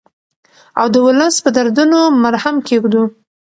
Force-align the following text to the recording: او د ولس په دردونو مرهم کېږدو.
او 0.79 0.85
د 0.93 0.95
ولس 1.07 1.35
په 1.43 1.49
دردونو 1.55 1.99
مرهم 2.23 2.55
کېږدو. 2.67 3.01